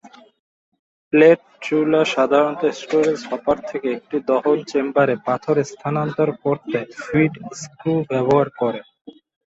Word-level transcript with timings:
Plate 1.13 1.39
চুলা 1.61 2.01
সাধারণত 2.13 2.61
storage 2.79 3.19
hopper 3.29 3.57
থেকে 3.69 3.87
একটি 3.97 4.17
দহন 4.29 4.57
চেম্বারে 4.67 5.15
পাথর 5.27 5.55
স্থানান্তর 5.71 6.29
করতে 6.43 6.77
ফিড 6.99 7.31
স্ক্রু 7.61 7.93
ব্যবহার 8.09 8.47
করে। 8.61 8.79